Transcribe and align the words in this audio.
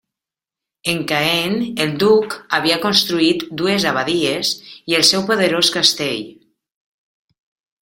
En 0.93 1.01
Caen, 1.11 1.53
el 1.85 1.91
Duc 2.03 2.37
havia 2.59 2.79
construït 2.87 3.45
dues 3.63 3.87
abadies 3.93 4.55
i 4.95 4.99
el 5.01 5.07
seu 5.13 5.29
poderós 5.31 5.73
castell. 5.79 6.27